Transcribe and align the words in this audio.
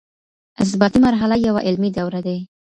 اثباتي 0.61 0.99
مرحله 0.99 1.35
يوه 1.47 1.59
علمي 1.65 1.89
دوره 1.97 2.19
ده. 2.27 2.37